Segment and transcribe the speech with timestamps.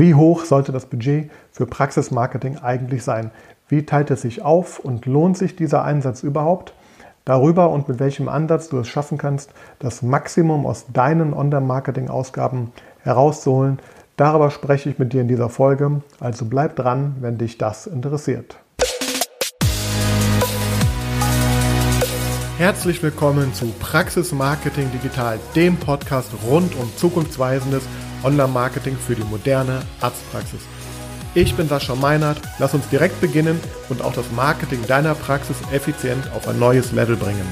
[0.00, 3.32] Wie hoch sollte das Budget für Praxismarketing eigentlich sein?
[3.66, 6.72] Wie teilt es sich auf und lohnt sich dieser Einsatz überhaupt?
[7.24, 9.50] Darüber und mit welchem Ansatz du es schaffen kannst,
[9.80, 12.70] das Maximum aus deinen Online-Marketing-Ausgaben
[13.02, 13.80] herauszuholen,
[14.16, 16.00] darüber spreche ich mit dir in dieser Folge.
[16.20, 18.56] Also bleib dran, wenn dich das interessiert.
[22.56, 27.82] Herzlich willkommen zu Praxis Marketing Digital, dem Podcast rund um zukunftsweisendes
[28.24, 30.60] Online-Marketing für die moderne Arztpraxis.
[31.34, 36.30] Ich bin Sascha Meinert, lass uns direkt beginnen und auch das Marketing deiner Praxis effizient
[36.34, 37.46] auf ein neues Level bringen.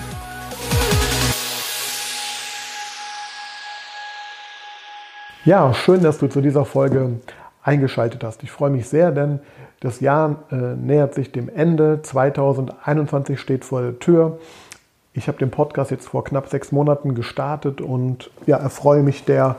[5.45, 7.21] Ja, schön, dass du zu dieser Folge
[7.63, 8.43] eingeschaltet hast.
[8.43, 9.39] Ich freue mich sehr, denn
[9.79, 12.01] das Jahr äh, nähert sich dem Ende.
[12.03, 14.39] 2021 steht vor der Tür.
[15.13, 19.57] Ich habe den Podcast jetzt vor knapp sechs Monaten gestartet und ja, erfreue mich der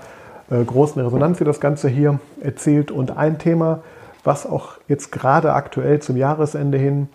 [0.50, 2.92] großen Resonanz, die das Ganze hier erzielt.
[2.92, 3.82] Und ein Thema,
[4.24, 7.10] was auch jetzt gerade aktuell zum Jahresende hin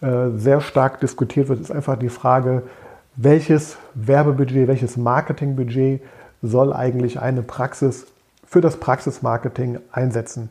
[0.00, 2.62] äh, sehr stark diskutiert wird, ist einfach die Frage,
[3.16, 6.02] welches Werbebudget, welches Marketingbudget
[6.40, 8.06] soll eigentlich eine Praxis
[8.46, 10.50] für das Praxismarketing einsetzen.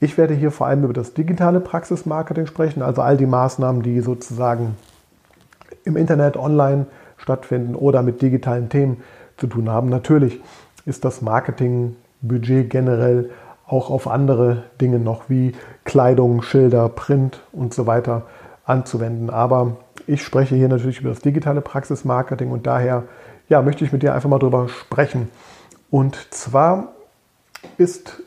[0.00, 4.00] Ich werde hier vor allem über das digitale Praxismarketing sprechen, also all die Maßnahmen, die
[4.00, 4.76] sozusagen
[5.84, 9.02] im Internet, online stattfinden oder mit digitalen Themen
[9.38, 9.88] zu tun haben.
[9.88, 10.40] Natürlich
[10.86, 13.30] ist das Marketingbudget generell
[13.66, 15.52] auch auf andere Dinge noch wie
[15.84, 18.22] Kleidung, Schilder, Print und so weiter
[18.66, 19.30] anzuwenden.
[19.30, 23.04] Aber ich spreche hier natürlich über das digitale Praxismarketing und daher
[23.48, 25.28] ja, möchte ich mit dir einfach mal drüber sprechen.
[25.90, 26.92] Und zwar
[27.78, 28.22] ist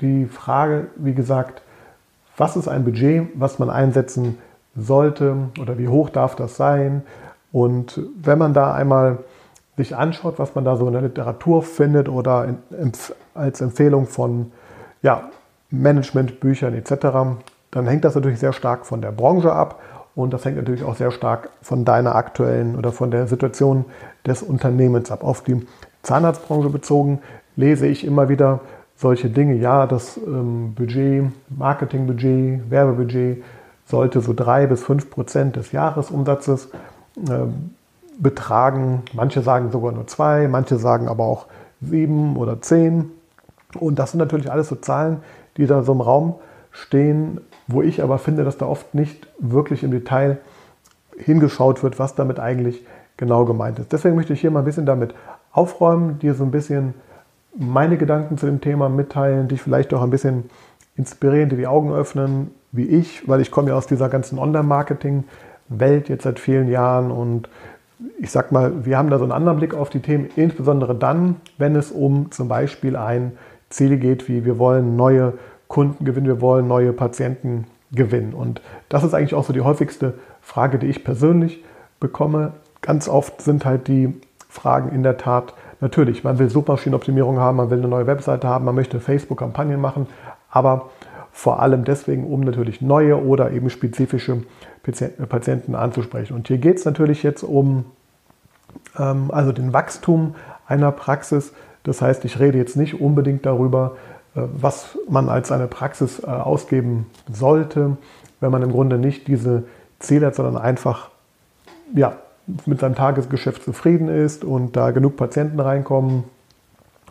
[0.00, 1.62] die Frage, wie gesagt,
[2.36, 4.38] was ist ein Budget, was man einsetzen
[4.74, 7.02] sollte oder wie hoch darf das sein?
[7.52, 9.18] Und wenn man da einmal
[9.76, 12.92] sich anschaut, was man da so in der Literatur findet oder in,
[13.34, 14.52] als Empfehlung von
[15.02, 15.30] ja,
[15.70, 17.38] Managementbüchern etc.,
[17.70, 19.80] dann hängt das natürlich sehr stark von der Branche ab
[20.14, 23.86] und das hängt natürlich auch sehr stark von deiner aktuellen oder von der Situation
[24.26, 25.24] des Unternehmens ab.
[25.24, 25.66] Auf die
[26.02, 27.20] Zahnarztbranche bezogen
[27.56, 28.60] lese ich immer wieder
[28.96, 29.54] solche Dinge.
[29.54, 33.42] Ja, das ähm, Budget, Marketingbudget, Werbebudget
[33.86, 36.68] sollte so drei bis fünf Prozent des Jahresumsatzes
[37.28, 37.70] ähm,
[38.18, 39.02] betragen.
[39.12, 41.46] Manche sagen sogar nur zwei, manche sagen aber auch
[41.80, 43.10] sieben oder zehn.
[43.78, 45.18] Und das sind natürlich alles so Zahlen,
[45.56, 46.34] die da so im Raum
[46.70, 50.38] stehen, wo ich aber finde, dass da oft nicht wirklich im Detail
[51.16, 52.84] hingeschaut wird, was damit eigentlich
[53.16, 53.92] genau gemeint ist.
[53.92, 55.14] Deswegen möchte ich hier mal ein bisschen damit
[55.52, 56.94] aufräumen, dir so ein bisschen
[57.54, 60.50] meine Gedanken zu dem Thema mitteilen, dich vielleicht auch ein bisschen
[60.96, 66.08] inspirieren, dir die Augen öffnen, wie ich, weil ich komme ja aus dieser ganzen Online-Marketing-Welt
[66.08, 67.48] jetzt seit vielen Jahren und
[68.18, 71.36] ich sag mal, wir haben da so einen anderen Blick auf die Themen, insbesondere dann,
[71.58, 73.32] wenn es um zum Beispiel ein
[73.70, 75.34] Ziel geht, wie wir wollen neue
[75.68, 78.34] Kunden gewinnen, wir wollen neue Patienten gewinnen.
[78.34, 81.64] Und das ist eigentlich auch so die häufigste Frage, die ich persönlich
[82.00, 82.52] bekomme.
[82.80, 84.14] Ganz oft sind halt die
[84.48, 88.64] Fragen in der Tat, natürlich, man will Suchmaschinenoptimierung haben, man will eine neue Webseite haben,
[88.64, 90.06] man möchte Facebook-Kampagnen machen,
[90.50, 90.90] aber
[91.32, 94.42] vor allem deswegen, um natürlich neue oder eben spezifische
[95.28, 96.34] Patienten anzusprechen.
[96.34, 97.86] Und hier geht es natürlich jetzt um
[98.98, 100.34] ähm, also den Wachstum
[100.66, 101.52] einer Praxis.
[101.84, 103.96] Das heißt, ich rede jetzt nicht unbedingt darüber,
[104.34, 107.96] äh, was man als eine Praxis äh, ausgeben sollte,
[108.40, 109.64] wenn man im Grunde nicht diese
[109.98, 111.10] Ziele hat, sondern einfach
[111.94, 112.16] ja,
[112.66, 116.24] mit seinem Tagesgeschäft zufrieden ist und da genug Patienten reinkommen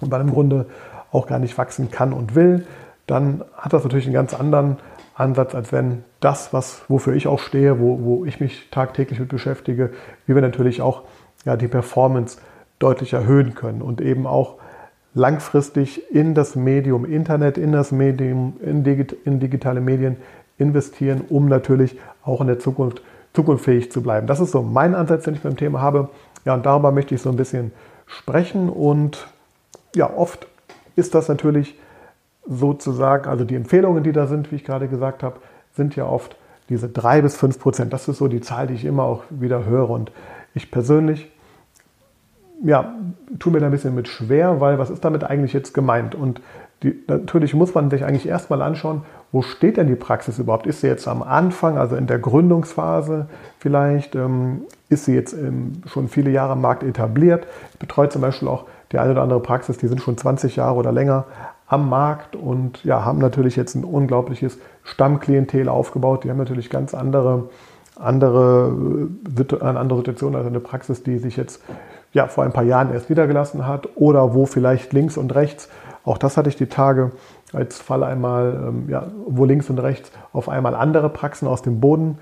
[0.02, 0.66] und man im Grunde
[1.12, 2.66] auch gar nicht wachsen kann und will
[3.08, 4.78] dann hat das natürlich einen ganz anderen
[5.16, 9.30] Ansatz, als wenn das, was, wofür ich auch stehe, wo, wo ich mich tagtäglich mit
[9.30, 9.92] beschäftige,
[10.26, 11.04] wie wir natürlich auch
[11.46, 12.38] ja, die Performance
[12.80, 14.56] deutlich erhöhen können und eben auch
[15.14, 20.18] langfristig in das Medium Internet, in das Medium, in, digit, in digitale Medien
[20.58, 23.02] investieren, um natürlich auch in der Zukunft
[23.34, 24.28] zukunftsfähig zu bleiben.
[24.28, 26.10] Das ist so mein Ansatz, den ich beim Thema habe.
[26.46, 27.72] Ja, und darüber möchte ich so ein bisschen
[28.06, 28.70] sprechen.
[28.70, 29.28] Und
[29.96, 30.48] ja, oft
[30.96, 31.78] ist das natürlich
[32.48, 35.38] sozusagen, also die Empfehlungen, die da sind, wie ich gerade gesagt habe,
[35.76, 36.36] sind ja oft
[36.70, 37.94] diese drei bis fünf Prozent.
[37.94, 39.90] Das ist so die Zahl, die ich immer auch wieder höre.
[39.90, 40.12] Und
[40.54, 41.32] ich persönlich,
[42.64, 42.96] ja,
[43.40, 46.16] tue mir da ein bisschen mit schwer, weil was ist damit eigentlich jetzt gemeint?
[46.16, 46.42] Und
[46.84, 50.66] die, natürlich muss man sich eigentlich erstmal anschauen, wo steht denn die Praxis überhaupt?
[50.66, 53.28] Ist sie jetzt am Anfang, also in der Gründungsphase
[53.60, 54.16] vielleicht?
[54.16, 57.48] Ähm, ist sie jetzt ähm, schon viele Jahre am Markt etabliert?
[57.74, 60.76] Ich betreue zum Beispiel auch die eine oder andere Praxis, die sind schon 20 Jahre
[60.76, 61.26] oder länger
[61.72, 66.26] am Markt und ja, haben natürlich jetzt ein unglaubliches Stammklientel aufgebaut.
[66.26, 67.50] Die haben natürlich ganz andere,
[67.96, 68.76] andere,
[69.40, 71.64] äh, eine andere Situation als eine Praxis, die sich jetzt
[72.12, 75.70] ja, vor ein paar Jahren erst niedergelassen hat oder wo vielleicht links und rechts
[76.04, 77.14] Auch das hatte ich die Tage
[77.54, 81.80] als Fall einmal, ähm, ja, wo links und rechts auf einmal andere Praxen aus dem
[81.80, 82.18] Boden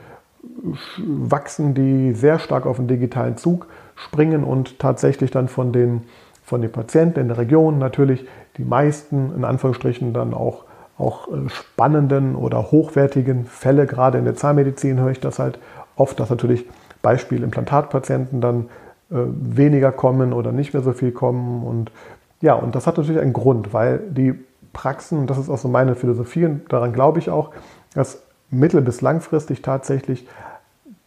[0.98, 3.66] wachsen, die sehr stark auf den digitalen Zug
[3.96, 6.04] springen und tatsächlich dann von den,
[6.44, 8.28] von den Patienten in der Region natürlich
[8.60, 10.66] die meisten, in Anführungsstrichen, dann auch,
[10.98, 15.60] auch äh, spannenden oder hochwertigen Fälle, gerade in der Zahnmedizin höre ich das halt
[15.96, 16.66] oft, dass natürlich
[17.02, 18.66] Beispiel Implantatpatienten dann
[19.10, 21.64] äh, weniger kommen oder nicht mehr so viel kommen.
[21.66, 21.92] Und
[22.42, 24.36] ja, und das hat natürlich einen Grund, weil die
[24.74, 27.52] Praxen, und das ist auch so meine Philosophie, und daran glaube ich auch,
[27.94, 28.22] dass
[28.52, 30.28] mittel- bis langfristig tatsächlich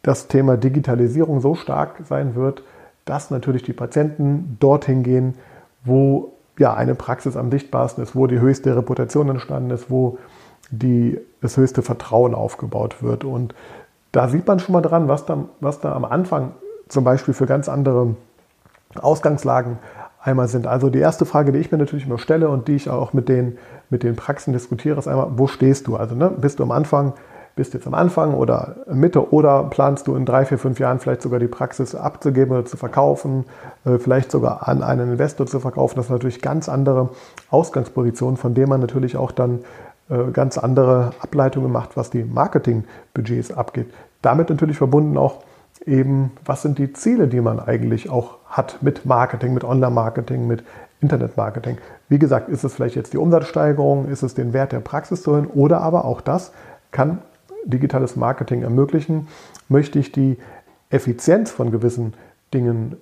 [0.03, 2.65] das Thema Digitalisierung so stark sein wird,
[3.05, 5.35] dass natürlich die Patienten dorthin gehen,
[5.85, 10.19] wo ja eine Praxis am sichtbarsten ist, wo die höchste Reputation entstanden ist, wo
[10.71, 13.25] die, das höchste Vertrauen aufgebaut wird.
[13.25, 13.55] Und
[14.13, 16.53] da sieht man schon mal dran, was da, was da am Anfang
[16.89, 18.17] zum Beispiel für ganz andere
[19.01, 19.79] Ausgangslagen
[20.21, 20.67] einmal sind.
[20.67, 23.29] Also die erste Frage, die ich mir natürlich immer stelle und die ich auch mit
[23.29, 23.59] den,
[23.91, 25.97] mit den Praxen diskutiere, ist einmal, wo stehst du?
[25.97, 27.15] Also ne, bist du am Anfang,
[27.55, 31.23] bist jetzt am Anfang oder Mitte oder planst du in drei, vier, fünf Jahren vielleicht
[31.23, 33.45] sogar die Praxis abzugeben oder zu verkaufen,
[33.85, 35.97] äh, vielleicht sogar an einen Investor zu verkaufen.
[35.97, 37.11] Das sind natürlich ganz andere
[37.51, 39.61] Ausgangspositionen, von denen man natürlich auch dann
[40.09, 43.93] äh, ganz andere Ableitungen macht, was die Marketingbudgets abgeht.
[44.23, 45.43] Damit natürlich verbunden auch
[45.85, 50.65] eben, was sind die Ziele, die man eigentlich auch hat mit Marketing, mit Online-Marketing, mit
[51.01, 51.79] Internet-Marketing.
[52.09, 55.33] Wie gesagt, ist es vielleicht jetzt die Umsatzsteigerung, ist es den Wert der Praxis zu
[55.33, 56.53] erhöhen oder aber auch das
[56.93, 57.19] kann
[57.65, 59.29] digitales Marketing ermöglichen.
[59.69, 60.39] Möchte ich die
[60.91, 62.15] Effizienz von gewissen
[62.53, 62.97] Dingen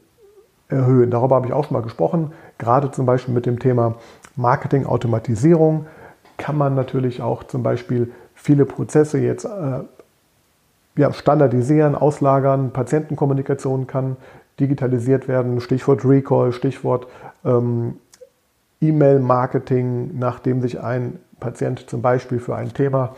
[0.69, 1.11] erhöhen?
[1.11, 3.97] Darüber habe ich auch schon mal gesprochen, gerade zum Beispiel mit dem Thema
[4.37, 5.87] Marketing-Automatisierung
[6.37, 9.81] kann man natürlich auch zum Beispiel viele Prozesse jetzt äh,
[10.97, 12.71] ja, standardisieren, auslagern.
[12.71, 14.17] Patientenkommunikation kann
[14.59, 15.61] digitalisiert werden.
[15.61, 17.07] Stichwort Recall, Stichwort
[17.45, 17.99] ähm,
[18.81, 23.15] E-Mail-Marketing, nachdem sich ein Patient zum Beispiel für ein Thema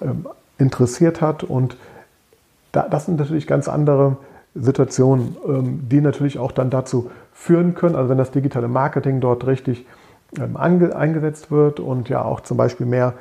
[0.00, 0.26] ähm,
[0.62, 1.44] interessiert hat.
[1.44, 1.76] Und
[2.72, 4.16] da, das sind natürlich ganz andere
[4.54, 9.46] Situationen, ähm, die natürlich auch dann dazu führen können, also wenn das digitale Marketing dort
[9.46, 9.86] richtig
[10.38, 13.14] ähm, eingesetzt wird und ja auch zum Beispiel mehr,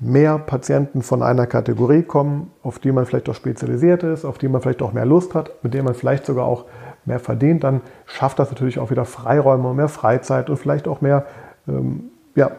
[0.00, 4.48] mehr Patienten von einer Kategorie kommen, auf die man vielleicht auch spezialisiert ist, auf die
[4.48, 6.64] man vielleicht auch mehr Lust hat, mit denen man vielleicht sogar auch
[7.04, 11.00] mehr verdient, dann schafft das natürlich auch wieder Freiräume und mehr Freizeit und vielleicht auch
[11.00, 11.26] mehr
[11.66, 12.52] ähm, ja,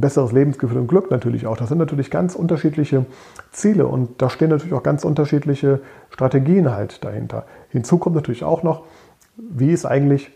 [0.00, 1.56] besseres Lebensgefühl und Glück natürlich auch.
[1.56, 3.06] Das sind natürlich ganz unterschiedliche
[3.50, 7.44] Ziele und da stehen natürlich auch ganz unterschiedliche Strategien halt dahinter.
[7.70, 8.82] Hinzu kommt natürlich auch noch,
[9.36, 10.30] wie ist eigentlich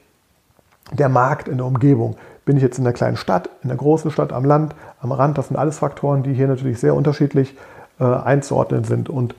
[0.92, 2.16] der Markt in der Umgebung?
[2.44, 5.38] Bin ich jetzt in einer kleinen Stadt, in einer großen Stadt, am Land, am Rand?
[5.38, 7.56] Das sind alles Faktoren, die hier natürlich sehr unterschiedlich
[7.98, 9.08] äh, einzuordnen sind.
[9.08, 9.34] Und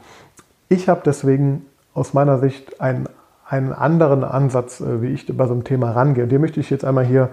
[0.70, 3.10] ich habe deswegen aus meiner Sicht einen,
[3.48, 6.24] einen anderen Ansatz, äh, wie ich bei so einem Thema rangehe.
[6.24, 7.30] Und den möchte ich jetzt einmal hier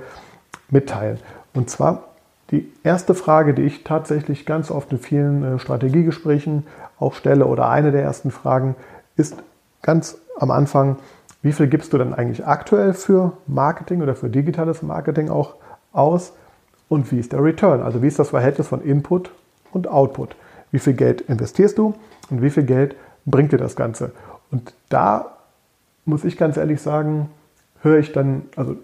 [0.70, 1.18] mitteilen.
[1.54, 2.07] Und zwar
[2.50, 6.66] die erste Frage, die ich tatsächlich ganz oft in vielen äh, Strategiegesprächen
[6.98, 8.74] auch stelle oder eine der ersten Fragen
[9.16, 9.36] ist
[9.82, 10.96] ganz am Anfang,
[11.42, 15.54] wie viel gibst du denn eigentlich aktuell für Marketing oder für digitales Marketing auch
[15.92, 16.32] aus?
[16.88, 17.82] Und wie ist der Return?
[17.82, 19.30] Also wie ist das Verhältnis von Input
[19.72, 20.36] und Output?
[20.70, 21.94] Wie viel Geld investierst du
[22.30, 24.12] und wie viel Geld bringt dir das Ganze?
[24.50, 25.36] Und da
[26.04, 27.28] muss ich ganz ehrlich sagen,
[27.82, 28.76] höre ich dann, also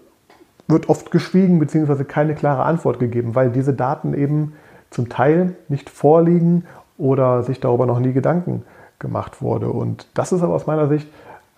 [0.67, 2.03] wird oft geschwiegen bzw.
[2.03, 4.53] keine klare Antwort gegeben, weil diese Daten eben
[4.89, 6.65] zum Teil nicht vorliegen
[6.97, 8.63] oder sich darüber noch nie Gedanken
[8.99, 9.69] gemacht wurde.
[9.69, 11.07] Und das ist aber aus meiner Sicht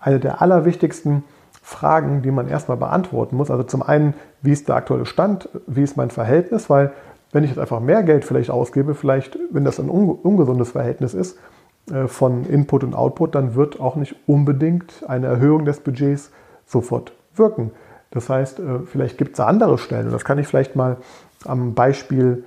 [0.00, 1.24] eine der allerwichtigsten
[1.62, 3.50] Fragen, die man erstmal beantworten muss.
[3.50, 6.92] Also zum einen, wie ist der aktuelle Stand, wie ist mein Verhältnis, weil
[7.32, 11.38] wenn ich jetzt einfach mehr Geld vielleicht ausgebe, vielleicht, wenn das ein ungesundes Verhältnis ist
[11.92, 16.30] äh, von Input und Output, dann wird auch nicht unbedingt eine Erhöhung des Budgets
[16.66, 17.70] sofort wirken.
[18.10, 20.10] Das heißt, äh, vielleicht gibt es andere Stellen.
[20.10, 20.96] Das kann ich vielleicht mal
[21.44, 22.44] am Beispiel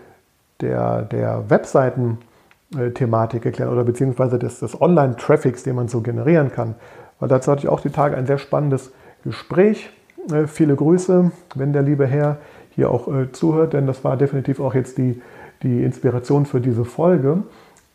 [0.62, 6.76] der, der Webseiten-Thematik erklären oder beziehungsweise des, des Online-Traffics, den man so generieren kann.
[7.20, 8.92] Weil dazu hatte ich auch die Tage ein sehr spannendes
[9.24, 9.92] Gespräch.
[10.32, 12.38] Äh, viele Grüße, wenn der liebe Herr
[12.72, 15.22] hier auch äh, zuhört, denn das war definitiv auch jetzt die,
[15.64, 17.44] die Inspiration für diese Folge,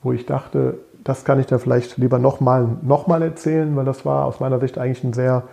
[0.02, 4.04] wo ich dachte, das kann ich da vielleicht lieber nochmal noch mal erzählen, weil das
[4.04, 5.44] war aus meiner Sicht eigentlich ein sehr,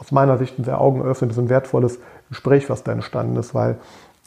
[0.00, 1.98] aus meiner Sicht ein sehr augenöffnendes und wertvolles
[2.28, 3.76] Gespräch, was da entstanden ist, weil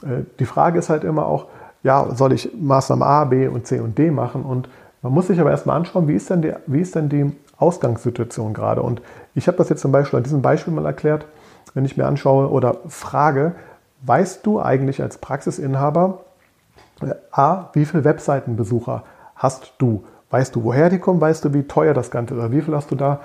[0.03, 1.47] äh, die Frage ist halt immer auch,
[1.83, 4.43] ja, soll ich Maßnahmen A, B und C und D machen?
[4.43, 4.69] Und
[5.01, 8.53] man muss sich aber erstmal anschauen, wie ist denn die, wie ist denn die Ausgangssituation
[8.53, 8.81] gerade.
[8.81, 9.01] Und
[9.35, 11.25] ich habe das jetzt zum Beispiel an diesem Beispiel mal erklärt,
[11.73, 13.55] wenn ich mir anschaue oder frage,
[14.01, 16.19] weißt du eigentlich als Praxisinhaber,
[17.01, 19.03] äh, A, wie viele Webseitenbesucher
[19.35, 20.03] hast du?
[20.29, 21.21] Weißt du, woher die kommen?
[21.21, 22.39] Weißt du, wie teuer das Ganze ist?
[22.39, 23.21] Oder wie viel hast du da,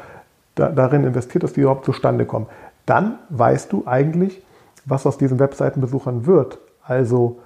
[0.55, 2.47] da darin investiert, dass die überhaupt zustande kommen?
[2.87, 4.43] Dann weißt du eigentlich,
[4.85, 6.59] was aus diesen Webseitenbesuchern wird.
[6.83, 7.39] Also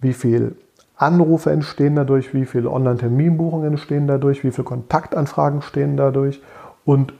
[0.00, 0.56] wie viel
[0.96, 6.40] Anrufe entstehen dadurch, wie viele Online-Terminbuchungen entstehen dadurch, wie viele Kontaktanfragen entstehen dadurch
[6.84, 7.12] und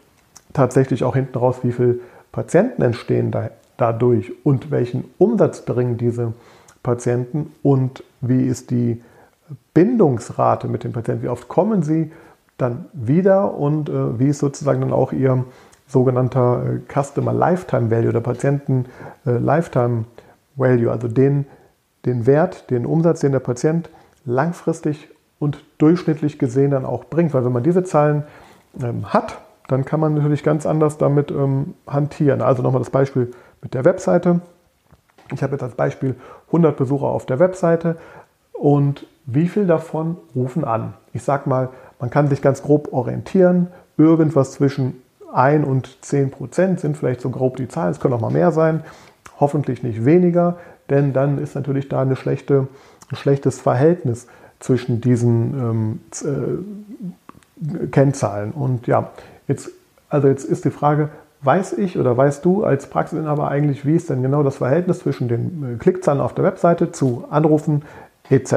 [0.53, 1.99] tatsächlich auch hinten raus, wie viele
[2.31, 6.33] Patienten entstehen da, dadurch und welchen Umsatz bringen diese
[6.83, 9.03] Patienten und wie ist die
[9.75, 12.13] Bindungsrate mit den Patienten, wie oft kommen sie
[12.63, 15.45] dann wieder und äh, wie ist sozusagen dann auch ihr
[15.87, 18.87] sogenannter äh, Customer Lifetime Value oder Patienten
[19.27, 20.05] äh, Lifetime
[20.57, 21.47] Value, also den,
[22.07, 23.91] den Wert, den Umsatz, den der Patient
[24.25, 27.35] langfristig und durchschnittlich gesehen dann auch bringt.
[27.35, 28.23] Weil wenn man diese Zahlen
[28.81, 29.39] ähm, hat,
[29.69, 32.43] dann kann man natürlich ganz anders damit ähm, hantieren.
[32.43, 34.41] Also nochmal das Beispiel mit der Webseite.
[35.33, 36.15] Ich habe jetzt als Beispiel
[36.49, 37.97] 100 Besucher auf der Webseite
[38.53, 40.95] und wie viel davon rufen an?
[41.13, 41.69] Ich sage mal,
[42.01, 43.69] man kann sich ganz grob orientieren.
[43.97, 45.03] Irgendwas zwischen
[45.33, 47.93] 1 und 10 Prozent sind vielleicht so grob die Zahlen.
[47.93, 48.83] Es können auch mal mehr sein.
[49.39, 50.59] Hoffentlich nicht weniger,
[50.91, 52.69] denn dann ist natürlich da eine schlechte,
[53.11, 54.27] ein schlechtes Verhältnis
[54.61, 58.53] zwischen diesen ähm, äh, Kennzahlen.
[58.53, 59.11] Und ja,
[59.49, 59.71] jetzt,
[60.09, 61.09] also jetzt ist die Frage,
[61.43, 65.29] weiß ich oder weißt du als Praxisinhaber eigentlich, wie ist denn genau das Verhältnis zwischen
[65.29, 67.83] den äh, Klickzahlen auf der Webseite zu Anrufen
[68.31, 68.55] etc.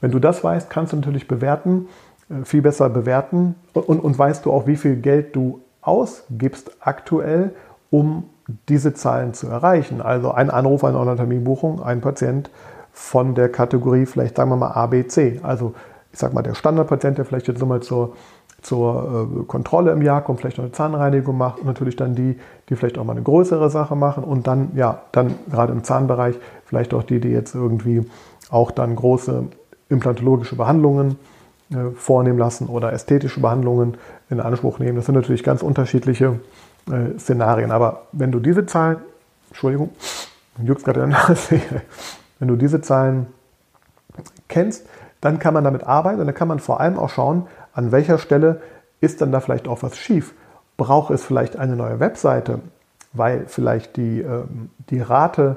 [0.00, 1.88] Wenn du das weißt, kannst du natürlich bewerten,
[2.30, 7.54] äh, viel besser bewerten und, und weißt du auch, wie viel Geld du ausgibst aktuell,
[7.90, 8.24] um
[8.68, 10.00] diese Zahlen zu erreichen.
[10.00, 12.50] Also ein Anruf, eine Online-Terminbuchung, ein Patient
[12.92, 15.40] von der Kategorie vielleicht sagen wir mal ABC.
[15.42, 15.74] Also
[16.12, 18.14] ich sage mal der Standardpatient, der vielleicht jetzt nochmal zur,
[18.62, 22.38] zur äh, Kontrolle im Jahr kommt, vielleicht noch eine Zahnreinigung macht und natürlich dann die,
[22.68, 26.36] die vielleicht auch mal eine größere Sache machen und dann, ja, dann gerade im Zahnbereich
[26.66, 28.06] vielleicht auch die, die jetzt irgendwie
[28.50, 29.44] auch dann große
[29.88, 31.16] implantologische Behandlungen
[31.70, 33.96] äh, vornehmen lassen oder ästhetische Behandlungen
[34.30, 34.96] in Anspruch nehmen.
[34.96, 36.40] Das sind natürlich ganz unterschiedliche
[36.90, 37.70] äh, Szenarien.
[37.70, 38.98] Aber wenn du diese Zahlen,
[39.48, 39.90] Entschuldigung,
[40.62, 41.02] juckt gerade
[42.38, 43.26] wenn du diese Zahlen
[44.48, 44.86] kennst,
[45.20, 48.18] dann kann man damit arbeiten und dann kann man vor allem auch schauen, an welcher
[48.18, 48.60] Stelle
[49.00, 50.34] ist dann da vielleicht auch was schief.
[50.76, 52.60] Braucht es vielleicht eine neue Webseite,
[53.12, 55.56] weil vielleicht die, ähm, die Rate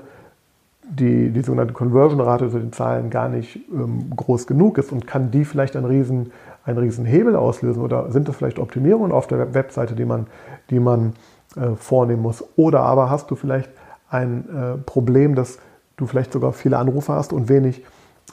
[0.89, 5.31] die, die sogenannte Conversion-Rate zu den Zahlen gar nicht ähm, groß genug ist und kann
[5.31, 6.31] die vielleicht einen riesen,
[6.63, 10.27] einen riesen Hebel auslösen oder sind das vielleicht Optimierungen auf der Webseite, die man,
[10.69, 11.13] die man
[11.55, 12.43] äh, vornehmen muss?
[12.55, 13.69] Oder aber hast du vielleicht
[14.09, 15.59] ein äh, Problem, dass
[15.97, 17.83] du vielleicht sogar viele Anrufe hast und wenig äh,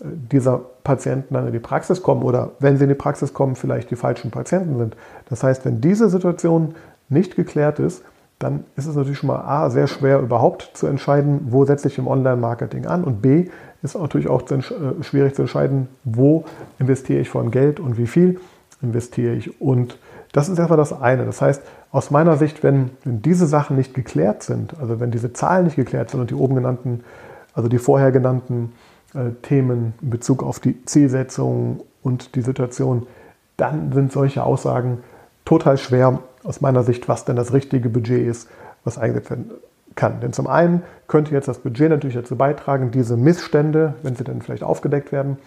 [0.05, 3.91] dieser Patienten dann in die Praxis kommen oder wenn sie in die Praxis kommen, vielleicht
[3.91, 4.97] die falschen Patienten sind.
[5.29, 6.75] Das heißt, wenn diese Situation
[7.09, 8.05] nicht geklärt ist,
[8.45, 11.97] dann ist es natürlich schon mal A, sehr schwer überhaupt zu entscheiden, wo setze ich
[11.97, 13.47] im Online-Marketing an und B,
[13.83, 14.61] ist natürlich auch äh,
[15.03, 16.45] schwierig zu entscheiden, wo
[16.79, 18.39] investiere ich allem Geld und wie viel
[18.83, 19.63] investiere ich.
[19.63, 19.99] Und
[20.33, 21.25] das ist erstmal das eine.
[21.25, 25.33] Das heißt, aus meiner Sicht, wenn, wenn diese Sachen nicht geklärt sind, also wenn diese
[25.33, 27.03] Zahlen nicht geklärt sind und die oben genannten,
[27.55, 28.75] also die vorher genannten
[29.15, 33.07] äh, Themen in Bezug auf die Zielsetzung und die Situation,
[33.57, 34.99] dann sind solche Aussagen
[35.47, 38.49] total schwer aus meiner Sicht, was denn das richtige Budget ist,
[38.85, 39.51] was eingesetzt werden
[39.95, 40.21] kann.
[40.21, 44.43] Denn zum einen könnte jetzt das Budget natürlich dazu beitragen, diese Missstände, wenn sie dann
[44.43, 45.39] vielleicht aufgedeckt werden,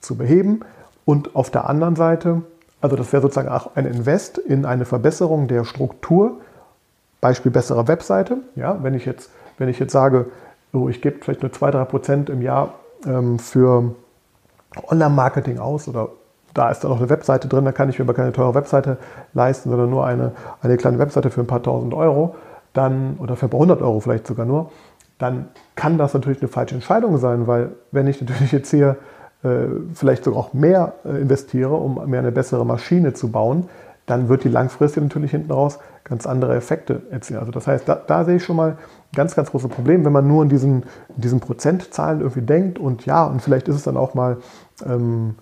[0.00, 0.60] zu beheben.
[1.04, 2.42] Und auf der anderen Seite,
[2.80, 6.40] also das wäre sozusagen auch ein Invest in eine Verbesserung der Struktur,
[7.20, 8.38] Beispiel bessere Webseite.
[8.54, 10.26] Ja, wenn ich jetzt, wenn ich jetzt sage,
[10.72, 12.74] so, ich gebe vielleicht nur 2-3 Prozent im Jahr
[13.06, 13.94] ähm, für
[14.88, 16.10] Online-Marketing aus oder
[16.56, 18.96] da ist dann noch eine Webseite drin, da kann ich mir aber keine teure Webseite
[19.34, 20.32] leisten, sondern nur eine,
[20.62, 22.34] eine kleine Webseite für ein paar tausend Euro,
[22.72, 24.70] dann, oder für ein paar hundert Euro vielleicht sogar nur,
[25.18, 28.96] dann kann das natürlich eine falsche Entscheidung sein, weil wenn ich natürlich jetzt hier
[29.42, 33.68] äh, vielleicht sogar auch mehr äh, investiere, um mir eine bessere Maschine zu bauen,
[34.06, 37.40] dann wird die langfristig natürlich hinten raus ganz andere Effekte erzielen.
[37.40, 38.78] Also das heißt, da, da sehe ich schon mal
[39.14, 40.84] ganz, ganz große Problem, wenn man nur in diesen,
[41.16, 44.38] in diesen Prozentzahlen irgendwie denkt und ja, und vielleicht ist es dann auch mal
[44.86, 45.34] ähm,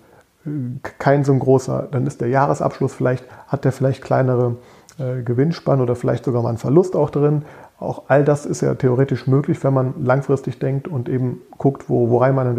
[0.99, 4.57] kein so ein großer, dann ist der Jahresabschluss vielleicht, hat der vielleicht kleinere
[4.99, 7.43] äh, Gewinnspann oder vielleicht sogar mal einen Verlust auch drin.
[7.79, 12.09] Auch all das ist ja theoretisch möglich, wenn man langfristig denkt und eben guckt, wo,
[12.09, 12.57] worein man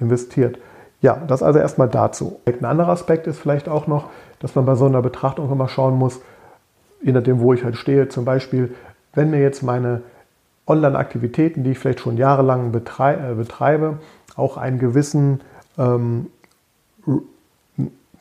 [0.00, 0.58] investiert.
[1.00, 2.40] Ja, das also erstmal dazu.
[2.46, 5.96] Ein anderer Aspekt ist vielleicht auch noch, dass man bei so einer Betrachtung immer schauen
[5.96, 6.20] muss,
[7.02, 8.74] je nachdem, wo ich halt stehe, zum Beispiel,
[9.12, 10.02] wenn mir jetzt meine
[10.66, 13.98] Online-Aktivitäten, die ich vielleicht schon jahrelang betreibe, äh, betreibe
[14.36, 15.40] auch einen gewissen
[15.76, 16.28] ähm,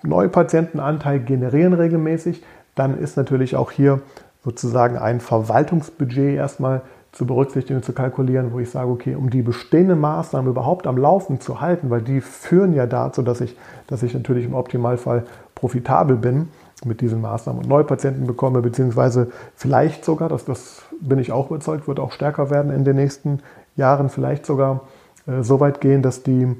[0.03, 2.43] Neupatientenanteil generieren regelmäßig,
[2.75, 4.01] dann ist natürlich auch hier
[4.43, 9.99] sozusagen ein Verwaltungsbudget erstmal zu berücksichtigen zu kalkulieren, wo ich sage, okay, um die bestehenden
[9.99, 13.57] Maßnahmen überhaupt am Laufen zu halten, weil die führen ja dazu, dass ich,
[13.87, 16.47] dass ich natürlich im Optimalfall profitabel bin
[16.85, 21.87] mit diesen Maßnahmen und Neupatienten bekomme, beziehungsweise vielleicht sogar, das, das bin ich auch überzeugt,
[21.87, 23.41] wird auch stärker werden in den nächsten
[23.75, 24.81] Jahren, vielleicht sogar
[25.27, 26.55] äh, so weit gehen, dass, die,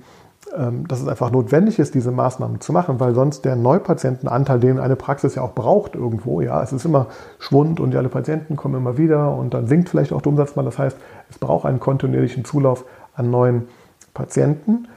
[0.88, 4.98] dass es einfach notwendig ist, diese Maßnahmen zu machen, weil sonst der Neupatientenanteil, den eine
[4.98, 7.08] Praxis ja auch braucht irgendwo, ja, es ist immer
[7.40, 10.64] Schwund und alle Patienten kommen immer wieder und dann sinkt vielleicht auch der Umsatz mal.
[10.64, 10.98] Das heißt,
[11.30, 12.84] es braucht einen kontinuierlichen Zulauf
[13.16, 13.70] an neuen
[14.14, 14.88] Patienten.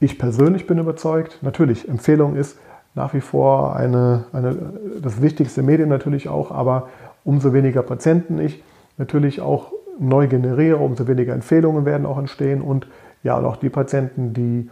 [0.00, 2.58] Ich persönlich bin überzeugt, natürlich, Empfehlung ist
[2.94, 4.56] nach wie vor eine, eine,
[5.00, 6.88] das wichtigste Medium natürlich auch, aber
[7.24, 8.62] umso weniger Patienten ich
[8.98, 12.86] natürlich auch neu generiere, umso weniger Empfehlungen werden auch entstehen und
[13.22, 14.68] ja, und auch die Patienten, die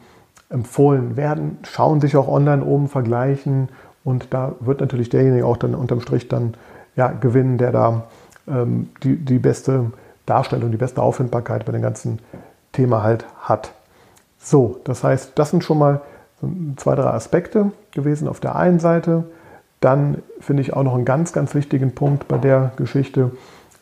[0.49, 3.69] empfohlen werden, schauen sich auch online um, vergleichen
[4.05, 6.55] und da wird natürlich derjenige auch dann unterm Strich dann
[6.97, 8.05] ja, gewinnen, der da
[8.49, 9.93] ähm, die, die beste
[10.27, 12.19] Darstellung, die beste Auffindbarkeit bei dem ganzen
[12.73, 13.73] Thema halt hat.
[14.39, 16.01] So, das heißt, das sind schon mal
[16.77, 19.25] zwei, drei Aspekte gewesen auf der einen Seite.
[19.81, 23.33] Dann finde ich auch noch einen ganz, ganz wichtigen Punkt bei der Geschichte,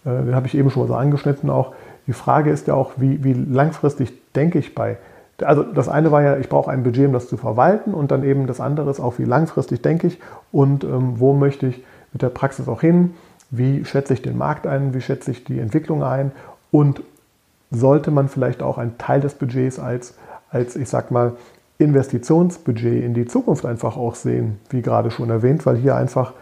[0.04, 1.72] äh, den habe ich eben schon mal so angeschnitten auch.
[2.08, 4.96] Die Frage ist ja auch, wie, wie langfristig denke ich bei.
[5.40, 8.24] Also das eine war ja, ich brauche ein Budget, um das zu verwalten und dann
[8.24, 10.18] eben das andere ist auch, wie langfristig denke ich
[10.50, 13.14] und ähm, wo möchte ich mit der Praxis auch hin,
[13.50, 16.32] wie schätze ich den Markt ein, wie schätze ich die Entwicklung ein
[16.72, 17.02] und
[17.70, 20.14] sollte man vielleicht auch einen Teil des Budgets als,
[20.50, 21.34] als ich sag mal,
[21.78, 26.32] Investitionsbudget in die Zukunft einfach auch sehen, wie gerade schon erwähnt, weil hier einfach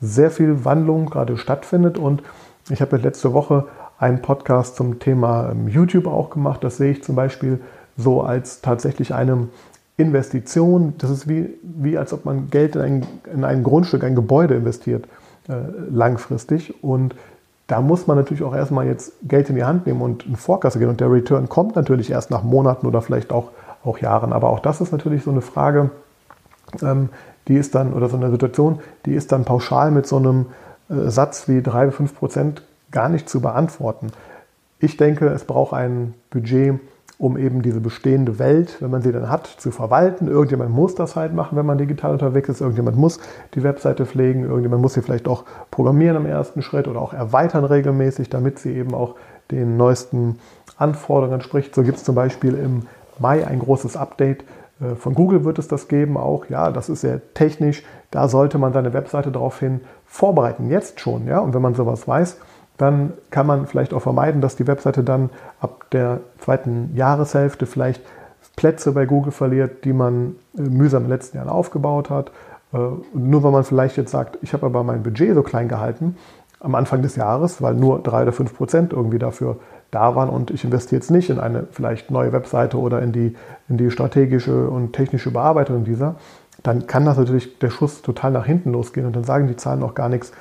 [0.00, 1.98] sehr viel Wandlung gerade stattfindet.
[1.98, 2.22] Und
[2.70, 3.66] ich habe letzte Woche
[3.98, 6.62] einen Podcast zum Thema ähm, YouTube auch gemacht.
[6.64, 7.60] Das sehe ich zum Beispiel
[7.96, 9.48] so als tatsächlich eine
[9.96, 10.94] Investition.
[10.98, 14.54] Das ist wie, wie als ob man Geld in ein, in ein Grundstück, ein Gebäude
[14.54, 15.06] investiert,
[15.48, 15.54] äh,
[15.90, 16.82] langfristig.
[16.82, 17.14] Und
[17.66, 20.78] da muss man natürlich auch erstmal jetzt Geld in die Hand nehmen und in Vorkasse
[20.78, 20.88] gehen.
[20.88, 23.50] Und der Return kommt natürlich erst nach Monaten oder vielleicht auch
[23.86, 24.32] auch Jahren.
[24.32, 25.90] Aber auch das ist natürlich so eine Frage,
[26.82, 27.08] ähm,
[27.48, 30.46] die ist dann, oder so eine Situation, die ist dann pauschal mit so einem
[30.90, 34.08] äh, Satz wie 3 bis 5 Prozent gar nicht zu beantworten.
[34.78, 36.78] Ich denke, es braucht ein Budget,
[37.18, 40.28] um eben diese bestehende Welt, wenn man sie dann hat, zu verwalten.
[40.28, 42.60] Irgendjemand muss das halt machen, wenn man digital unterwegs ist.
[42.60, 43.20] Irgendjemand muss
[43.54, 44.44] die Webseite pflegen.
[44.44, 48.76] Irgendjemand muss sie vielleicht auch programmieren im ersten Schritt oder auch erweitern regelmäßig, damit sie
[48.76, 49.14] eben auch
[49.50, 50.38] den neuesten
[50.76, 51.74] Anforderungen entspricht.
[51.74, 52.82] So gibt es zum Beispiel im
[53.18, 54.44] Mai ein großes Update.
[54.80, 56.46] Äh, von Google wird es das geben auch.
[56.50, 57.82] Ja, das ist sehr technisch.
[58.10, 60.68] Da sollte man seine Webseite daraufhin vorbereiten.
[60.68, 61.26] Jetzt schon.
[61.26, 62.36] Ja, und wenn man sowas weiß,
[62.78, 68.02] dann kann man vielleicht auch vermeiden, dass die Webseite dann ab der zweiten Jahreshälfte vielleicht
[68.56, 72.30] Plätze bei Google verliert, die man äh, mühsam in den letzten Jahren aufgebaut hat.
[72.72, 72.78] Äh,
[73.14, 76.16] nur weil man vielleicht jetzt sagt, ich habe aber mein Budget so klein gehalten
[76.58, 79.58] am Anfang des Jahres, weil nur drei oder fünf Prozent irgendwie dafür
[79.90, 83.36] da waren und ich investiere jetzt nicht in eine vielleicht neue Webseite oder in die,
[83.68, 86.16] in die strategische und technische Bearbeitung dieser,
[86.62, 89.82] dann kann das natürlich der Schuss total nach hinten losgehen und dann sagen die Zahlen
[89.82, 90.32] auch gar nichts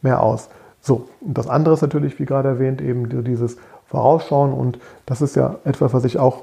[0.00, 0.48] mehr aus.
[0.86, 3.56] So, und das andere ist natürlich, wie gerade erwähnt, eben dieses
[3.88, 4.52] Vorausschauen.
[4.52, 6.42] Und das ist ja etwas, was ich auch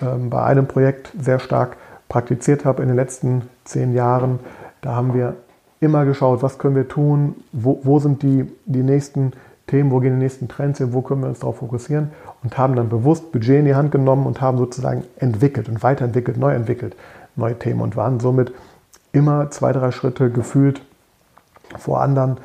[0.00, 1.76] ähm, bei einem Projekt sehr stark
[2.08, 4.40] praktiziert habe in den letzten zehn Jahren.
[4.80, 5.34] Da haben wir
[5.80, 9.32] immer geschaut, was können wir tun, wo, wo sind die, die nächsten
[9.66, 12.10] Themen, wo gehen die nächsten Trends hin, wo können wir uns darauf fokussieren?
[12.42, 16.38] Und haben dann bewusst Budget in die Hand genommen und haben sozusagen entwickelt und weiterentwickelt,
[16.38, 16.96] neu entwickelt,
[17.36, 17.82] neue Themen.
[17.82, 18.50] Und waren somit
[19.12, 20.80] immer zwei, drei Schritte gefühlt
[21.76, 22.38] vor anderen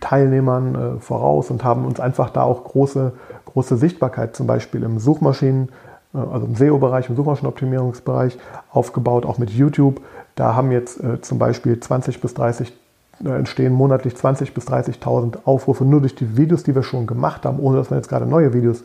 [0.00, 3.12] Teilnehmern äh, voraus und haben uns einfach da auch große,
[3.46, 5.70] große Sichtbarkeit zum Beispiel im Suchmaschinen,
[6.14, 8.38] äh, also im SEO-Bereich, im Suchmaschinenoptimierungsbereich
[8.70, 10.00] aufgebaut, auch mit YouTube.
[10.34, 12.72] Da haben jetzt äh, zum Beispiel 20 bis 30
[13.20, 17.44] da entstehen monatlich 20.000 bis 30.000 Aufrufe nur durch die Videos, die wir schon gemacht
[17.44, 18.82] haben, ohne dass man jetzt gerade neue Videos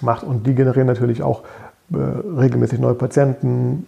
[0.00, 0.24] macht.
[0.24, 1.42] Und die generieren natürlich auch
[1.92, 3.86] äh, regelmäßig neue Patienten,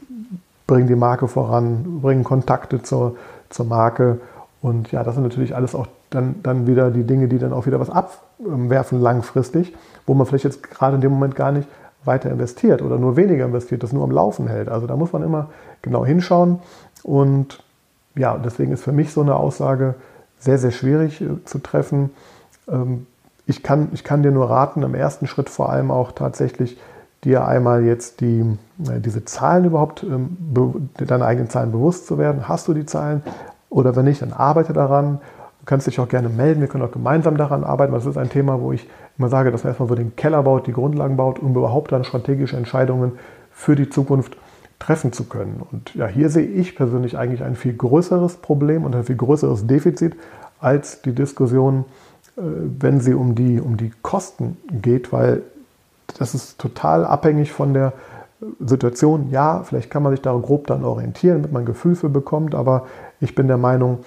[0.66, 3.16] bringen die Marke voran, bringen Kontakte zur,
[3.48, 4.20] zur Marke.
[4.60, 7.66] Und ja, das sind natürlich alles auch dann, dann wieder die Dinge, die dann auch
[7.66, 9.74] wieder was abwerfen langfristig,
[10.06, 11.68] wo man vielleicht jetzt gerade in dem Moment gar nicht
[12.04, 14.68] weiter investiert oder nur weniger investiert, das nur am Laufen hält.
[14.68, 15.48] Also da muss man immer
[15.82, 16.60] genau hinschauen
[17.02, 17.62] und
[18.14, 19.94] ja, deswegen ist für mich so eine Aussage
[20.38, 22.10] sehr, sehr schwierig äh, zu treffen.
[22.68, 23.06] Ähm,
[23.46, 26.78] ich, kann, ich kann dir nur raten, im ersten Schritt vor allem auch tatsächlich
[27.24, 28.40] dir einmal jetzt die,
[28.88, 30.36] äh, diese Zahlen überhaupt, ähm,
[30.96, 32.48] deine eigenen Zahlen bewusst zu werden.
[32.48, 33.22] Hast du die Zahlen?
[33.68, 35.20] Oder wenn nicht, dann arbeite daran.
[35.66, 36.60] Du kannst dich auch gerne melden.
[36.60, 37.92] Wir können auch gemeinsam daran arbeiten.
[37.92, 40.66] Das ist ein Thema, wo ich immer sage, dass man erstmal so den Keller baut,
[40.66, 43.12] die Grundlagen baut, um überhaupt dann strategische Entscheidungen
[43.50, 44.40] für die Zukunft zu
[44.78, 45.62] treffen zu können.
[45.70, 49.66] Und ja, hier sehe ich persönlich eigentlich ein viel größeres Problem und ein viel größeres
[49.66, 50.16] Defizit
[50.60, 51.84] als die Diskussion,
[52.36, 55.42] äh, wenn sie um die, um die Kosten geht, weil
[56.18, 57.92] das ist total abhängig von der
[58.60, 59.30] Situation.
[59.30, 62.54] Ja, vielleicht kann man sich da grob dann orientieren, damit man ein Gefühl für bekommt,
[62.54, 62.86] aber
[63.20, 64.00] ich bin der Meinung,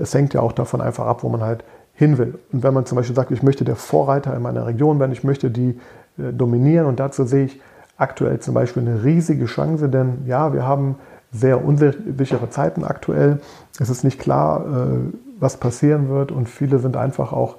[0.00, 2.38] es hängt ja auch davon einfach ab, wo man halt hin will.
[2.52, 5.24] Und wenn man zum Beispiel sagt, ich möchte der Vorreiter in meiner Region werden, ich
[5.24, 5.78] möchte die
[6.18, 7.60] äh, dominieren und dazu sehe ich
[7.96, 10.96] aktuell zum Beispiel eine riesige Chance, denn ja, wir haben
[11.32, 13.40] sehr unsichere Zeiten aktuell.
[13.78, 17.56] Es ist nicht klar, äh, was passieren wird und viele sind einfach auch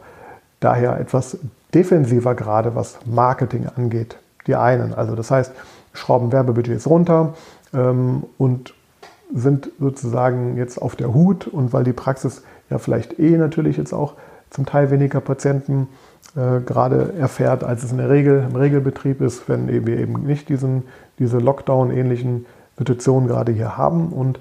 [0.59, 1.37] daher etwas
[1.73, 4.17] defensiver gerade, was Marketing angeht.
[4.47, 5.51] Die einen, also das heißt,
[5.93, 7.33] schrauben Werbebudgets runter
[7.73, 8.73] ähm, und
[9.33, 13.93] sind sozusagen jetzt auf der Hut und weil die Praxis ja vielleicht eh natürlich jetzt
[13.93, 14.15] auch
[14.49, 15.87] zum Teil weniger Patienten
[16.35, 20.49] äh, gerade erfährt, als es in der Regel im Regelbetrieb ist, wenn wir eben nicht
[20.49, 20.83] diesen,
[21.19, 22.45] diese Lockdown-ähnlichen
[22.77, 24.09] Situationen gerade hier haben.
[24.09, 24.39] Und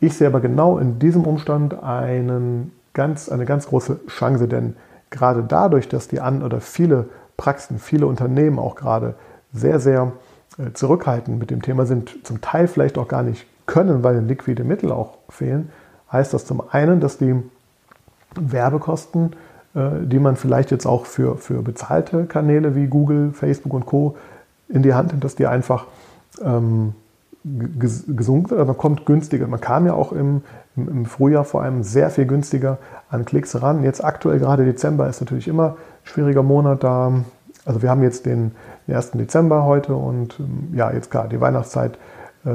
[0.00, 4.76] ich sehe aber genau in diesem Umstand einen ganz, eine ganz große Chance, denn
[5.10, 9.14] gerade dadurch, dass die an oder viele Praxen, viele Unternehmen auch gerade
[9.52, 10.12] sehr, sehr
[10.58, 14.64] äh, zurückhaltend mit dem Thema sind, zum Teil vielleicht auch gar nicht können, weil liquide
[14.64, 15.70] Mittel auch fehlen,
[16.12, 17.34] heißt das zum einen, dass die
[18.38, 19.32] Werbekosten,
[19.74, 24.16] äh, die man vielleicht jetzt auch für, für bezahlte Kanäle wie Google, Facebook und Co.
[24.68, 25.86] in die Hand nimmt, dass die einfach
[26.44, 26.92] ähm,
[27.44, 28.58] gesunken sind.
[28.58, 29.46] Also man kommt günstiger.
[29.46, 30.42] Man kam ja auch im,
[30.76, 32.76] im, Frühjahr vor allem sehr viel günstiger
[33.10, 33.82] an Klicks ran.
[33.82, 37.10] Jetzt aktuell gerade Dezember ist natürlich immer ein schwieriger Monat da.
[37.64, 38.52] Also wir haben jetzt den,
[38.86, 39.12] den 1.
[39.12, 41.96] Dezember heute und ähm, ja, jetzt klar, die Weihnachtszeit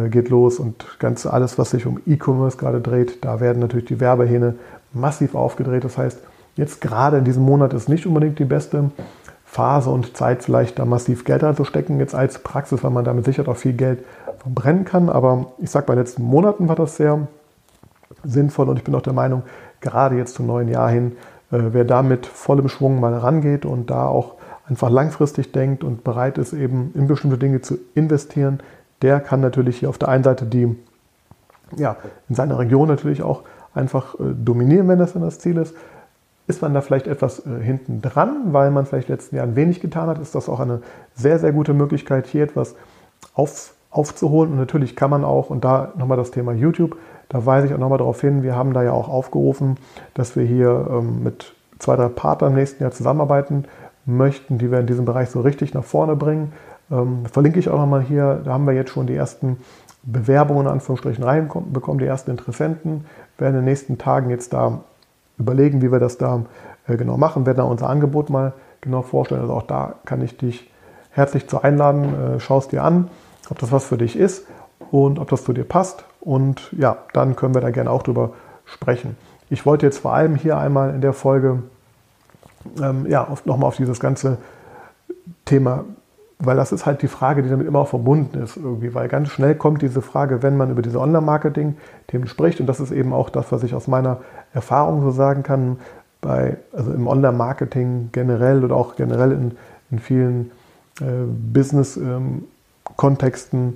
[0.10, 4.00] geht los und ganz alles, was sich um E-Commerce gerade dreht, da werden natürlich die
[4.00, 4.56] Werbehähne
[4.94, 5.84] massiv aufgedreht.
[5.84, 6.20] Das heißt,
[6.56, 8.92] jetzt gerade in diesem Monat ist nicht unbedingt die beste
[9.46, 13.48] Phase und Zeit, vielleicht da massiv Geld reinzustecken, jetzt als Praxis, weil man damit sicher
[13.48, 14.04] auch viel Geld
[14.40, 15.10] verbrennen kann.
[15.10, 17.28] Aber ich sage, bei den letzten Monaten war das sehr
[18.24, 19.44] sinnvoll und ich bin auch der Meinung,
[19.80, 21.14] gerade jetzt zum neuen Jahr hin,
[21.52, 24.36] äh, wer da mit vollem Schwung mal rangeht und da auch
[24.68, 28.60] einfach langfristig denkt und bereit ist, eben in bestimmte Dinge zu investieren,
[29.02, 30.76] der kann natürlich hier auf der einen Seite die,
[31.76, 31.98] ja,
[32.30, 35.76] in seiner Region natürlich auch einfach äh, dominieren, wenn das dann das Ziel ist.
[36.48, 40.08] Ist man da vielleicht etwas äh, hinten dran, weil man vielleicht letzten Jahren wenig getan
[40.08, 40.82] hat, ist das auch eine
[41.16, 42.76] sehr, sehr gute Möglichkeit, hier etwas
[43.34, 44.52] auf, aufzuholen.
[44.52, 46.98] Und natürlich kann man auch, und da nochmal das Thema YouTube,
[47.30, 49.78] da weise ich auch nochmal darauf hin, wir haben da ja auch aufgerufen,
[50.14, 53.66] dass wir hier ähm, mit zwei, drei Partnern im nächsten Jahr zusammenarbeiten
[54.06, 56.54] möchten, die wir in diesem Bereich so richtig nach vorne bringen.
[56.92, 59.58] Ähm, verlinke ich auch nochmal hier, da haben wir jetzt schon die ersten
[60.04, 63.06] Bewerbungen in Anführungsstrichen reinbekommen, die ersten Interessenten
[63.38, 64.80] werden in den nächsten Tagen jetzt da
[65.38, 66.44] überlegen, wie wir das da
[66.88, 69.42] äh, genau machen, werden da unser Angebot mal genau vorstellen.
[69.42, 70.72] Also auch da kann ich dich
[71.12, 73.10] herzlich zu einladen, äh, schau es dir an,
[73.50, 74.46] ob das was für dich ist
[74.92, 76.06] und ob das zu dir passt.
[76.22, 78.32] Und ja, dann können wir da gerne auch drüber
[78.66, 79.18] sprechen.
[79.50, 81.64] Ich wollte jetzt vor allem hier einmal in der Folge
[82.82, 84.38] ähm, ja, nochmal auf dieses ganze
[85.46, 85.86] Thema
[86.40, 89.56] weil das ist halt die Frage, die damit immer verbunden ist irgendwie, weil ganz schnell
[89.56, 93.52] kommt diese Frage, wenn man über diese Online-Marketing-Themen spricht und das ist eben auch das,
[93.52, 94.20] was ich aus meiner
[94.54, 95.78] Erfahrung so sagen kann,
[96.22, 99.54] bei, also im Online-Marketing generell oder auch generell in,
[99.92, 100.52] in vielen
[101.00, 101.06] äh,
[101.54, 103.76] Business-Kontexten ähm,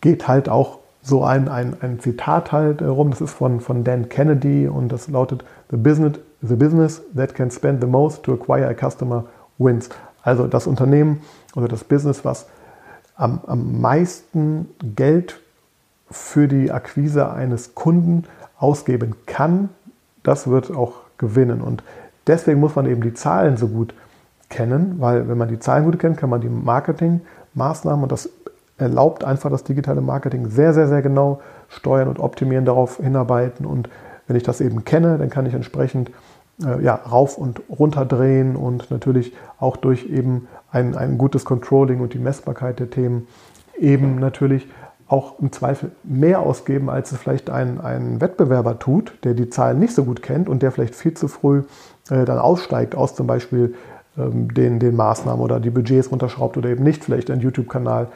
[0.00, 3.84] geht halt auch so ein, ein, ein Zitat halt äh, rum, das ist von, von
[3.84, 8.32] Dan Kennedy und das lautet, the business, the business that can spend the most to
[8.34, 9.24] acquire a customer
[9.58, 9.90] wins.
[10.22, 11.22] Also das Unternehmen
[11.54, 12.46] oder das Business, was
[13.16, 15.40] am, am meisten Geld
[16.10, 18.24] für die Akquise eines Kunden
[18.58, 19.68] ausgeben kann,
[20.22, 21.60] das wird auch gewinnen.
[21.60, 21.82] Und
[22.26, 23.94] deswegen muss man eben die Zahlen so gut
[24.48, 28.28] kennen, weil wenn man die Zahlen gut kennt, kann man die Marketingmaßnahmen und das
[28.78, 33.66] erlaubt einfach das digitale Marketing sehr, sehr, sehr genau steuern und optimieren, darauf hinarbeiten.
[33.66, 33.88] Und
[34.26, 36.10] wenn ich das eben kenne, dann kann ich entsprechend
[36.82, 42.14] ja, rauf und runter drehen und natürlich auch durch eben ein, ein gutes Controlling und
[42.14, 43.26] die Messbarkeit der Themen
[43.78, 44.68] eben natürlich
[45.08, 49.80] auch im Zweifel mehr ausgeben, als es vielleicht ein, ein Wettbewerber tut, der die Zahlen
[49.80, 51.62] nicht so gut kennt und der vielleicht viel zu früh
[52.10, 53.74] äh, dann aussteigt aus zum Beispiel
[54.16, 58.08] ähm, den, den Maßnahmen oder die Budgets runterschraubt oder eben nicht vielleicht einen YouTube-Kanal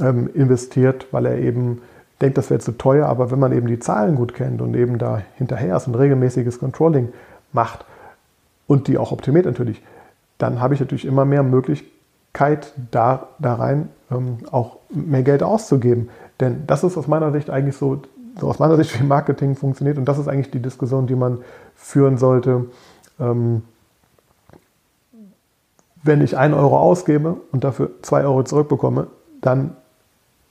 [0.00, 1.82] ähm, investiert, weil er eben
[2.20, 3.06] denkt, das wäre zu teuer.
[3.06, 6.60] Aber wenn man eben die Zahlen gut kennt und eben da hinterher ist und regelmäßiges
[6.60, 7.08] Controlling
[7.52, 7.84] macht
[8.66, 9.82] und die auch optimiert natürlich,
[10.38, 16.08] dann habe ich natürlich immer mehr Möglichkeit, da, da rein ähm, auch mehr Geld auszugeben.
[16.40, 18.02] Denn das ist aus meiner Sicht eigentlich so,
[18.40, 19.98] so aus meiner Sicht, wie Marketing funktioniert.
[19.98, 21.38] Und das ist eigentlich die Diskussion, die man
[21.74, 22.66] führen sollte.
[23.18, 23.62] Ähm,
[26.02, 29.08] wenn ich einen Euro ausgebe und dafür zwei Euro zurückbekomme,
[29.40, 29.76] dann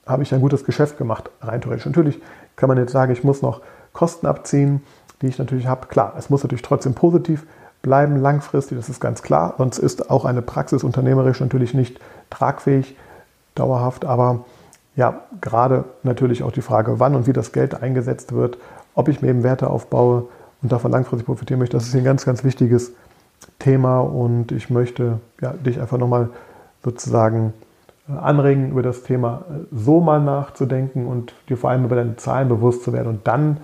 [0.05, 1.86] habe ich ein gutes Geschäft gemacht, rein theoretisch.
[1.86, 2.21] Natürlich
[2.55, 3.62] kann man jetzt sagen, ich muss noch
[3.93, 4.83] Kosten abziehen,
[5.21, 5.88] die ich natürlich habe.
[5.88, 7.45] Klar, es muss natürlich trotzdem positiv
[7.82, 9.53] bleiben langfristig, das ist ganz klar.
[9.58, 11.99] Sonst ist auch eine Praxis unternehmerisch natürlich nicht
[12.30, 12.95] tragfähig,
[13.56, 14.06] dauerhaft.
[14.06, 14.45] Aber
[14.95, 18.58] ja, gerade natürlich auch die Frage, wann und wie das Geld eingesetzt wird,
[18.95, 20.25] ob ich mir eben Werte aufbaue
[20.62, 22.93] und davon langfristig profitieren möchte, das ist ein ganz, ganz wichtiges
[23.60, 26.30] Thema und ich möchte ja, dich einfach nochmal
[26.84, 27.53] sozusagen
[28.10, 32.15] äh, anregen, über das Thema äh, so mal nachzudenken und dir vor allem über deine
[32.17, 33.58] Zahlen bewusst zu werden und dann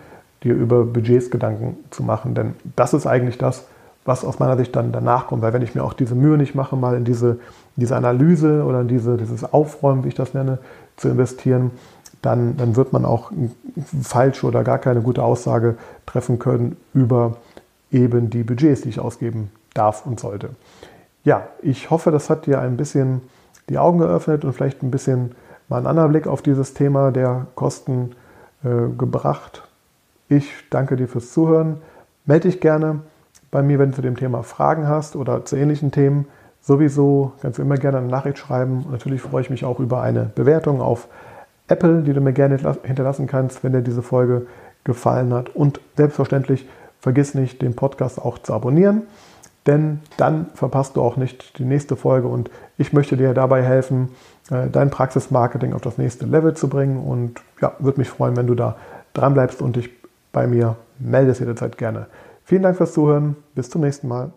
[0.43, 2.35] dir über Budgets Gedanken zu machen.
[2.35, 3.65] Denn das ist eigentlich das,
[4.05, 5.41] was aus meiner Sicht dann danach kommt.
[5.41, 7.39] Weil wenn ich mir auch diese Mühe nicht mache, mal in diese,
[7.75, 10.59] diese Analyse oder in diese, dieses Aufräumen, wie ich das nenne,
[10.97, 11.71] zu investieren,
[12.21, 13.31] dann, dann wird man auch
[14.01, 15.75] falsche oder gar keine gute Aussage
[16.05, 17.37] treffen können über
[17.91, 20.49] eben die Budgets, die ich ausgeben darf und sollte.
[21.23, 23.21] Ja, ich hoffe, das hat dir ein bisschen
[23.69, 25.33] die Augen geöffnet und vielleicht ein bisschen
[25.69, 28.11] mal einen anderen Blick auf dieses Thema der Kosten
[28.63, 29.63] äh, gebracht.
[30.35, 31.77] Ich danke dir fürs Zuhören.
[32.25, 33.01] Melde dich gerne
[33.51, 36.25] bei mir, wenn du zu dem Thema Fragen hast oder zu ähnlichen Themen.
[36.59, 38.77] Sowieso kannst du immer gerne eine Nachricht schreiben.
[38.83, 41.07] Und natürlich freue ich mich auch über eine Bewertung auf
[41.67, 44.47] Apple, die du mir gerne hinterlassen kannst, wenn dir diese Folge
[44.83, 45.55] gefallen hat.
[45.55, 46.67] Und selbstverständlich
[46.99, 49.03] vergiss nicht, den Podcast auch zu abonnieren
[49.65, 54.09] denn dann verpasst du auch nicht die nächste Folge und ich möchte dir dabei helfen,
[54.51, 58.47] äh, dein Praxismarketing auf das nächste Level zu bringen und ja, würde mich freuen, wenn
[58.47, 58.75] du da
[59.13, 59.89] dran bleibst und dich
[60.33, 62.07] bei mir meldest jederzeit gerne.
[62.43, 64.33] Vielen Dank fürs Zuhören, bis zum nächsten Mal.